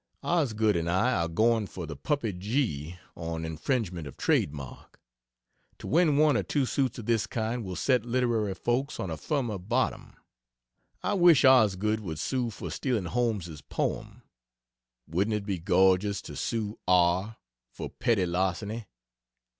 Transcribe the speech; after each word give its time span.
Osgood 0.23 0.75
and 0.75 0.89
I 0.89 1.11
are 1.13 1.27
"going 1.27 1.67
for" 1.67 1.85
the 1.85 1.95
puppy 1.95 2.33
G 2.33 2.97
on 3.15 3.45
infringement 3.45 4.07
of 4.07 4.17
trademark. 4.17 4.99
To 5.77 5.85
win 5.85 6.17
one 6.17 6.35
or 6.35 6.41
two 6.41 6.65
suits 6.65 6.97
of 6.97 7.05
this 7.05 7.27
kind 7.27 7.63
will 7.63 7.75
set 7.75 8.03
literary 8.03 8.55
folks 8.55 8.99
on 8.99 9.11
a 9.11 9.15
firmer 9.17 9.59
bottom. 9.59 10.15
I 11.03 11.13
wish 11.13 11.45
Osgood 11.45 11.99
would 11.99 12.17
sue 12.17 12.49
for 12.49 12.71
stealing 12.71 13.05
Holmes's 13.05 13.61
poem. 13.61 14.23
Wouldn't 15.05 15.35
it 15.35 15.45
be 15.45 15.59
gorgeous 15.59 16.23
to 16.23 16.35
sue 16.35 16.79
R 16.87 17.37
for 17.69 17.87
petty 17.91 18.25
larceny? 18.25 18.87